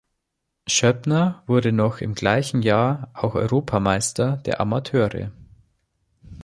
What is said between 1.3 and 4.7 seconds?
wurde noch im gleichen Jahr auch Europameister der